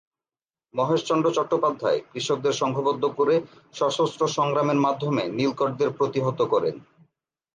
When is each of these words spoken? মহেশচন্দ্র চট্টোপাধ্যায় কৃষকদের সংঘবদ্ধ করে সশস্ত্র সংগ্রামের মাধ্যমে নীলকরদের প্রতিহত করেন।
মহেশচন্দ্র 0.73 1.27
চট্টোপাধ্যায় 1.31 1.99
কৃষকদের 2.11 2.53
সংঘবদ্ধ 2.53 3.03
করে 3.17 3.35
সশস্ত্র 3.73 4.23
সংগ্রামের 4.27 4.79
মাধ্যমে 4.79 5.23
নীলকরদের 5.29 5.89
প্রতিহত 5.91 6.39
করেন। 6.43 6.75